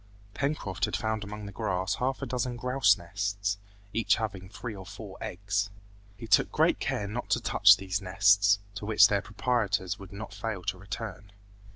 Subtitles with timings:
[0.33, 3.59] Pencroft had found among the grass half a dozen grouse nests,
[3.93, 5.69] each having three or four eggs.
[6.17, 10.33] He took great care not to touch these nests, to which their proprietors would not
[10.33, 11.31] fail to return.